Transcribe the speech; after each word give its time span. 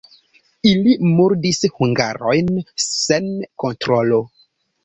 Ili 0.69 0.95
murdis 1.19 1.61
hungarojn 1.75 2.51
sen 2.87 3.29
kontrolo. 3.67 4.23